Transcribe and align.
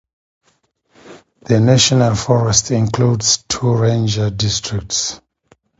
The 1.43 1.59
national 1.59 2.15
forest 2.15 2.71
includes 2.71 3.43
two 3.47 3.71
ranger 3.75 4.31
districts. 4.31 5.21